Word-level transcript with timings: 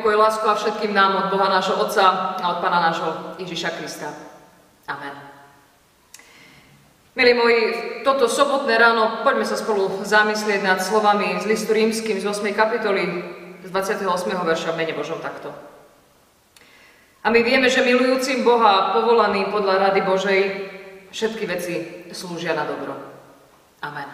Pokoj, 0.00 0.16
lásku 0.16 0.48
a 0.48 0.56
všetkým 0.56 0.96
nám 0.96 1.12
od 1.16 1.26
Boha 1.36 1.52
nášho 1.52 1.76
Otca 1.76 2.32
a 2.40 2.44
od 2.56 2.64
Pána 2.64 2.88
nášho 2.88 3.36
Ježiša 3.36 3.76
Krista. 3.76 4.08
Amen. 4.88 5.12
Milí 7.12 7.36
moji, 7.36 7.60
toto 8.00 8.24
sobotné 8.24 8.80
ráno 8.80 9.20
poďme 9.20 9.44
sa 9.44 9.60
spolu 9.60 10.00
zamyslieť 10.00 10.64
nad 10.64 10.80
slovami 10.80 11.36
z 11.36 11.44
listu 11.44 11.76
rímským 11.76 12.16
z 12.16 12.24
8. 12.24 12.48
kapitoly 12.56 13.04
z 13.60 13.68
28. 13.68 14.08
verša 14.40 14.72
v 14.72 14.78
mene 14.80 14.96
Božom 14.96 15.20
takto. 15.20 15.52
A 17.20 17.28
my 17.28 17.44
vieme, 17.44 17.68
že 17.68 17.84
milujúcim 17.84 18.40
Boha, 18.40 18.96
povolaným 18.96 19.52
podľa 19.52 19.92
rady 19.92 20.00
Božej, 20.00 20.40
všetky 21.12 21.44
veci 21.44 21.74
slúžia 22.16 22.56
na 22.56 22.64
dobro. 22.64 22.96
Amen. 23.84 24.08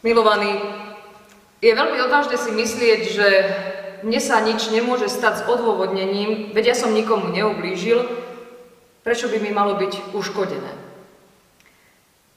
Milovaní, 0.00 0.56
je 1.60 1.72
veľmi 1.76 2.00
odvážne 2.00 2.40
si 2.40 2.50
myslieť, 2.52 3.00
že 3.12 3.28
mne 4.00 4.20
sa 4.20 4.40
nič 4.40 4.72
nemôže 4.72 5.12
stať 5.12 5.44
s 5.44 5.46
odôvodnením, 5.46 6.56
veď 6.56 6.72
ja 6.72 6.76
som 6.76 6.96
nikomu 6.96 7.28
neublížil, 7.28 8.08
prečo 9.04 9.28
by 9.28 9.36
mi 9.40 9.52
malo 9.52 9.76
byť 9.76 10.16
uškodené. 10.16 10.72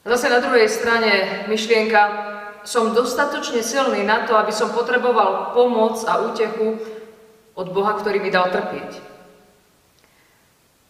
Zase 0.03 0.27
na 0.27 0.43
druhej 0.43 0.67
strane 0.67 1.47
myšlienka, 1.47 2.31
som 2.63 2.95
dostatočne 2.95 3.63
silný 3.63 4.03
na 4.03 4.27
to, 4.27 4.35
aby 4.35 4.51
som 4.51 4.71
potreboval 4.71 5.55
pomoc 5.55 5.99
a 6.07 6.19
útechu 6.23 6.79
od 7.55 7.67
Boha, 7.71 7.95
ktorý 7.95 8.19
mi 8.23 8.31
dal 8.31 8.51
trpieť. 8.51 8.99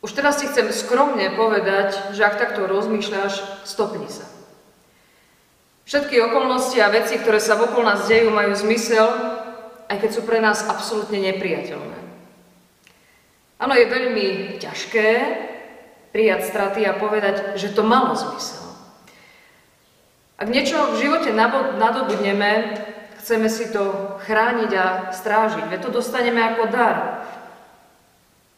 Už 0.01 0.11
teraz 0.13 0.41
ti 0.41 0.49
chcem 0.49 0.69
skromne 0.73 1.33
povedať, 1.33 2.13
že 2.13 2.25
ak 2.25 2.41
takto 2.41 2.65
rozmýšľaš, 2.65 3.65
stopni 3.65 4.09
sa. 4.09 4.32
Všetky 5.83 6.15
okolnosti 6.23 6.79
a 6.79 6.87
veci, 6.87 7.19
ktoré 7.19 7.43
sa 7.43 7.59
okolo 7.59 7.83
nás 7.83 8.07
dejú, 8.07 8.31
majú 8.31 8.55
zmysel, 8.55 9.03
aj 9.91 9.99
keď 9.99 10.09
sú 10.15 10.21
pre 10.23 10.39
nás 10.39 10.63
absolútne 10.63 11.19
nepriateľné. 11.19 11.99
Áno, 13.59 13.73
je 13.75 13.91
veľmi 13.91 14.27
ťažké 14.63 15.07
prijať 16.15 16.41
straty 16.47 16.87
a 16.87 16.95
povedať, 16.95 17.59
že 17.59 17.75
to 17.75 17.83
malo 17.83 18.15
zmysel. 18.15 18.63
Ak 20.39 20.47
niečo 20.47 20.95
v 20.95 21.03
živote 21.03 21.35
nadobudneme, 21.75 22.79
chceme 23.19 23.47
si 23.51 23.71
to 23.71 24.15
chrániť 24.23 24.71
a 24.75 24.85
strážiť, 25.11 25.67
veď 25.67 25.79
to 25.83 25.95
dostaneme 25.99 26.39
ako 26.43 26.63
dar. 26.71 27.27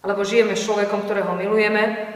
Alebo 0.05 0.21
žijeme 0.21 0.53
s 0.53 0.65
človekom, 0.65 1.09
ktorého 1.09 1.33
milujeme 1.33 2.13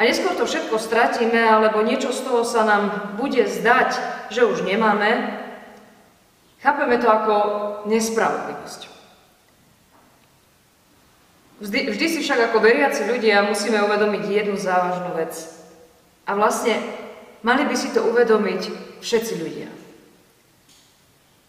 a 0.00 0.08
neskôr 0.08 0.32
to 0.32 0.48
všetko 0.48 0.80
stratíme, 0.80 1.36
alebo 1.36 1.84
niečo 1.84 2.08
z 2.08 2.24
toho 2.24 2.40
sa 2.40 2.64
nám 2.64 3.14
bude 3.20 3.44
zdať, 3.44 4.19
že 4.30 4.46
už 4.46 4.62
nemáme, 4.62 5.38
chápeme 6.62 6.96
to 6.98 7.10
ako 7.10 7.34
nespravodlivosť. 7.90 8.90
Vždy, 11.60 11.92
vždy 11.92 12.06
si 12.08 12.18
však 12.24 12.50
ako 12.50 12.64
veriaci 12.64 13.04
ľudia 13.04 13.44
musíme 13.44 13.84
uvedomiť 13.84 14.22
jednu 14.24 14.56
závažnú 14.56 15.12
vec. 15.12 15.36
A 16.24 16.32
vlastne 16.32 16.80
mali 17.44 17.68
by 17.68 17.76
si 17.76 17.92
to 17.92 18.00
uvedomiť 18.00 18.62
všetci 19.04 19.34
ľudia. 19.44 19.68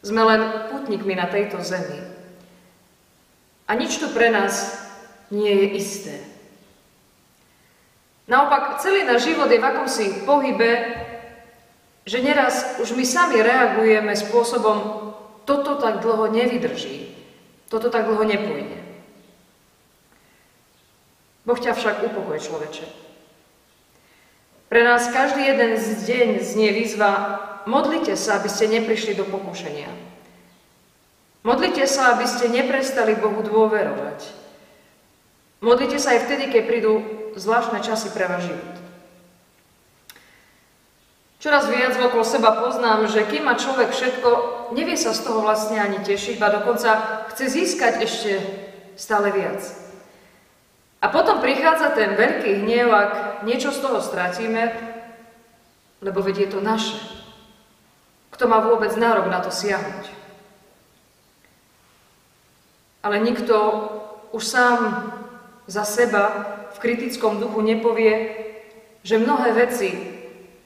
Sme 0.04 0.22
len 0.28 0.68
putníkmi 0.68 1.16
na 1.16 1.32
tejto 1.32 1.64
zemi. 1.64 2.02
A 3.70 3.72
nič 3.80 4.04
tu 4.04 4.12
pre 4.12 4.28
nás 4.34 4.84
nie 5.32 5.48
je 5.48 5.68
isté. 5.80 6.16
Naopak, 8.28 8.84
celý 8.84 9.08
náš 9.08 9.32
život 9.32 9.48
je 9.48 9.60
v 9.60 9.68
akomsi 9.68 10.28
pohybe, 10.28 10.72
že 12.06 12.18
neraz 12.22 12.82
už 12.82 12.98
my 12.98 13.06
sami 13.06 13.38
reagujeme 13.42 14.14
spôsobom, 14.18 15.12
toto 15.46 15.78
tak 15.78 16.02
dlho 16.02 16.30
nevydrží, 16.34 17.14
toto 17.70 17.90
tak 17.90 18.10
dlho 18.10 18.26
nepôjde. 18.26 18.80
Boh 21.46 21.58
ťa 21.58 21.74
však 21.74 22.06
upokoj, 22.06 22.38
človeče. 22.38 22.86
Pre 24.72 24.82
nás 24.88 25.10
každý 25.12 25.52
jeden 25.52 25.76
z 25.76 25.88
deň 26.08 26.28
znie 26.40 26.72
výzva, 26.72 27.12
modlite 27.68 28.16
sa, 28.16 28.40
aby 28.40 28.48
ste 28.48 28.72
neprišli 28.72 29.18
do 29.18 29.28
pokušenia. 29.28 29.90
Modlite 31.42 31.90
sa, 31.90 32.14
aby 32.16 32.30
ste 32.30 32.54
neprestali 32.54 33.18
Bohu 33.18 33.42
dôverovať. 33.42 34.30
Modlite 35.62 35.98
sa 35.98 36.14
aj 36.14 36.30
vtedy, 36.30 36.54
keď 36.54 36.64
prídu 36.70 36.94
zvláštne 37.34 37.82
časy 37.82 38.14
pre 38.14 38.30
váš 38.30 38.54
život. 38.54 38.81
Čoraz 41.42 41.74
viac 41.74 41.98
okolo 41.98 42.22
seba 42.22 42.54
poznám, 42.54 43.10
že 43.10 43.26
kým 43.26 43.50
má 43.50 43.58
človek 43.58 43.90
všetko, 43.90 44.30
nevie 44.78 44.94
sa 44.94 45.10
z 45.10 45.26
toho 45.26 45.42
vlastne 45.42 45.82
ani 45.82 45.98
tešiť, 46.06 46.38
a 46.38 46.62
dokonca 46.62 46.90
chce 47.34 47.50
získať 47.50 47.98
ešte 47.98 48.32
stále 48.94 49.34
viac. 49.34 49.58
A 51.02 51.10
potom 51.10 51.42
prichádza 51.42 51.98
ten 51.98 52.14
veľký 52.14 52.62
hnev, 52.62 52.94
ak 52.94 53.12
niečo 53.42 53.74
z 53.74 53.82
toho 53.82 54.06
stratíme, 54.06 54.70
lebo 56.06 56.22
vedie 56.22 56.46
to 56.46 56.62
naše. 56.62 57.02
Kto 58.30 58.46
má 58.46 58.62
vôbec 58.62 58.94
nárok 58.94 59.26
na 59.26 59.42
to 59.42 59.50
siahnuť? 59.50 60.14
Ale 63.02 63.18
nikto 63.18 63.58
už 64.30 64.46
sám 64.46 64.78
za 65.66 65.82
seba 65.90 66.54
v 66.70 66.78
kritickom 66.78 67.42
duchu 67.42 67.66
nepovie, 67.66 68.30
že 69.02 69.18
mnohé 69.18 69.58
veci, 69.58 70.21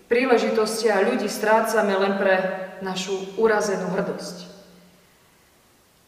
príležitosti 0.05 0.91
a 0.91 1.03
ľudí 1.03 1.25
strácame 1.25 1.93
len 1.97 2.17
pre 2.21 2.35
našu 2.81 3.15
urazenú 3.39 3.89
hrdosť. 3.93 4.51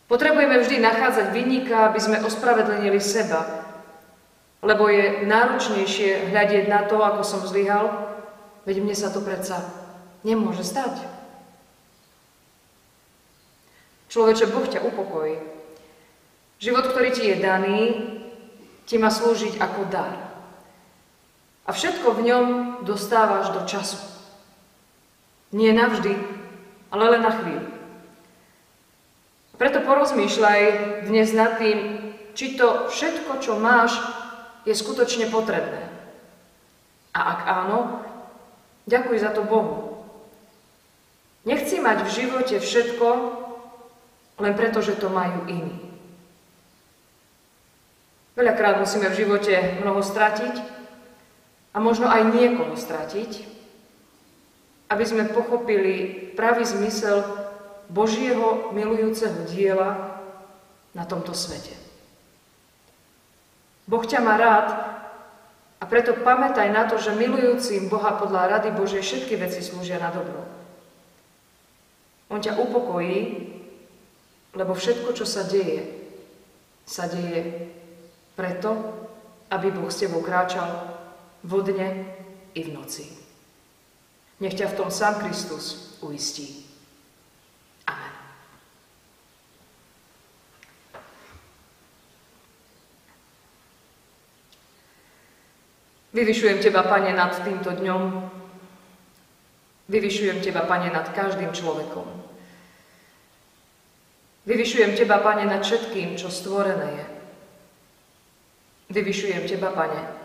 Potrebujeme 0.08 0.56
vždy 0.64 0.80
nachádzať 0.80 1.36
vynika, 1.36 1.92
aby 1.92 2.00
sme 2.00 2.24
ospravedlnili 2.24 3.00
seba, 3.04 3.44
lebo 4.64 4.88
je 4.88 5.28
náročnejšie 5.28 6.32
hľadieť 6.32 6.66
na 6.72 6.88
to, 6.88 7.04
ako 7.04 7.22
som 7.28 7.44
zlyhal, 7.44 8.16
veď 8.64 8.84
mne 8.84 8.96
sa 8.96 9.12
to 9.12 9.20
predsa 9.20 9.60
nemôže 10.24 10.64
stať. 10.64 11.04
Človeče, 14.08 14.52
Boh 14.52 14.68
ťa 14.68 14.88
upokojí. 14.88 15.36
Život, 16.64 16.90
ktorý 16.90 17.10
ti 17.12 17.28
je 17.28 17.38
daný, 17.44 17.80
ti 18.88 18.96
má 18.96 19.12
slúžiť 19.12 19.60
ako 19.60 19.92
dar. 19.92 20.27
A 21.68 21.76
všetko 21.76 22.16
v 22.16 22.26
ňom 22.32 22.46
dostávaš 22.88 23.52
do 23.52 23.68
času. 23.68 24.00
Nie 25.52 25.76
navždy, 25.76 26.16
ale 26.96 27.04
len 27.12 27.22
na 27.22 27.32
chvíľu. 27.36 27.68
Preto 29.60 29.84
porozmýšľaj 29.84 30.62
dnes 31.12 31.36
nad 31.36 31.60
tým, 31.60 32.00
či 32.38 32.56
to 32.56 32.88
všetko, 32.88 33.44
čo 33.44 33.60
máš, 33.60 34.00
je 34.64 34.72
skutočne 34.72 35.28
potrebné. 35.28 35.92
A 37.12 37.20
ak 37.36 37.40
áno, 37.50 37.80
ďakuj 38.88 39.18
za 39.20 39.36
to 39.36 39.44
Bohu. 39.44 40.06
Nechci 41.44 41.80
mať 41.80 42.06
v 42.06 42.14
živote 42.14 42.56
všetko, 42.60 43.08
len 44.38 44.54
preto, 44.54 44.80
že 44.80 45.00
to 45.00 45.10
majú 45.10 45.48
iní. 45.50 45.76
Veľakrát 48.38 48.78
musíme 48.78 49.10
v 49.10 49.20
živote 49.26 49.82
mnoho 49.82 50.06
stratiť 50.06 50.77
a 51.78 51.80
možno 51.80 52.10
aj 52.10 52.34
niekoho 52.34 52.74
stratiť, 52.74 53.46
aby 54.90 55.04
sme 55.06 55.30
pochopili 55.30 56.34
pravý 56.34 56.66
zmysel 56.66 57.22
Božieho 57.86 58.74
milujúceho 58.74 59.46
diela 59.46 60.18
na 60.98 61.06
tomto 61.06 61.38
svete. 61.38 61.78
Boh 63.86 64.02
ťa 64.02 64.20
má 64.26 64.42
rád 64.42 64.68
a 65.78 65.86
preto 65.86 66.18
pamätaj 66.18 66.66
na 66.74 66.90
to, 66.90 66.98
že 66.98 67.14
milujúcim 67.14 67.94
Boha 67.94 68.18
podľa 68.18 68.58
rady 68.58 68.74
Božej 68.74 69.06
všetky 69.06 69.38
veci 69.38 69.62
slúžia 69.62 70.02
na 70.02 70.10
dobro. 70.10 70.42
On 72.34 72.42
ťa 72.42 72.58
upokojí, 72.58 73.54
lebo 74.58 74.74
všetko, 74.74 75.14
čo 75.14 75.30
sa 75.30 75.46
deje, 75.46 76.10
sa 76.90 77.06
deje 77.06 77.70
preto, 78.34 78.74
aby 79.54 79.70
Boh 79.70 79.94
s 79.94 80.02
tebou 80.02 80.26
kráčal 80.26 80.97
vodne 81.48 82.06
i 82.52 82.62
v 82.64 82.70
noci. 82.76 83.08
Nech 84.44 84.54
ťa 84.54 84.76
v 84.76 84.78
tom 84.78 84.90
sám 84.92 85.24
Kristus 85.24 85.98
uistí. 86.04 86.68
Amen. 87.88 88.14
Vyvyšujem 96.14 96.60
Teba, 96.60 96.84
Pane, 96.84 97.16
nad 97.16 97.34
týmto 97.42 97.72
dňom. 97.72 98.04
Vyvyšujem 99.90 100.44
Teba, 100.44 100.68
Pane, 100.68 100.92
nad 100.92 101.08
každým 101.16 101.50
človekom. 101.56 102.06
Vyvyšujem 104.46 104.94
Teba, 105.00 105.18
Pane, 105.24 105.48
nad 105.48 105.64
všetkým, 105.64 106.20
čo 106.20 106.28
stvorené 106.30 106.88
je. 106.94 107.06
Vyvyšujem 108.94 109.44
Teba, 109.48 109.72
Pane, 109.72 110.17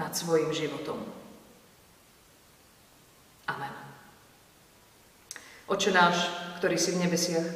nad 0.00 0.16
svojim 0.16 0.48
životom. 0.56 0.96
Amen. 3.44 3.74
Oče 5.68 5.92
náš, 5.92 6.32
ktorý 6.56 6.80
si 6.80 6.96
v 6.96 7.04
nebesiach. 7.04 7.46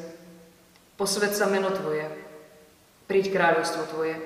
Posved 1.00 1.32
sa 1.32 1.48
meno 1.48 1.72
Tvoje. 1.72 2.04
Príď 3.08 3.32
kráľovstvo 3.32 3.88
Tvoje. 3.96 4.20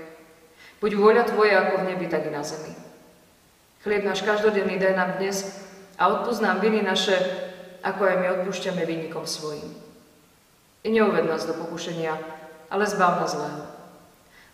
Buď 0.82 0.90
vôľa 0.98 1.24
Tvoja 1.30 1.70
ako 1.70 1.86
v 1.86 1.86
nebi, 1.94 2.10
tak 2.10 2.26
i 2.26 2.34
na 2.34 2.42
zemi. 2.42 2.74
Chlieb 3.86 4.02
náš 4.02 4.26
každodenný 4.26 4.76
daj 4.82 4.94
nám 4.98 5.10
dnes 5.22 5.46
a 5.96 6.10
odpúsť 6.10 6.42
nám 6.42 6.58
viny 6.58 6.82
naše, 6.82 7.14
ako 7.86 8.02
aj 8.04 8.16
my 8.18 8.26
odpúšťame 8.42 8.82
vinníkom 8.82 9.22
svojim. 9.24 9.70
I 10.82 10.90
neuved 10.90 11.24
nás 11.24 11.46
do 11.46 11.54
pokušenia, 11.54 12.18
ale 12.68 12.84
zbav 12.90 13.22
nás 13.22 13.32
zlého. 13.32 13.64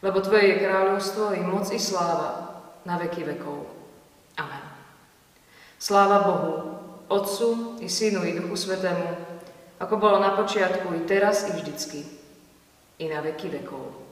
Lebo 0.05 0.21
Tvoje 0.21 0.53
je 0.53 0.61
kráľovstvo, 0.61 1.33
i 1.33 1.41
moc, 1.41 1.67
i 1.73 1.81
sláva 1.81 2.44
na 2.85 3.01
veky 3.01 3.25
vekov. 3.25 3.65
Amen. 4.37 4.65
Sláva 5.81 6.25
Bohu, 6.25 6.53
Otcu, 7.09 7.77
i 7.81 7.89
Synu, 7.89 8.25
i 8.25 8.37
Duchu 8.37 8.57
Svetému, 8.57 9.09
ako 9.81 9.95
bolo 9.97 10.21
na 10.21 10.33
počiatku, 10.37 10.95
i 10.97 11.01
teraz, 11.05 11.49
i 11.49 11.53
vždycky, 11.53 12.01
i 12.99 13.05
na 13.09 13.21
veky 13.21 13.49
vekov. 13.49 14.04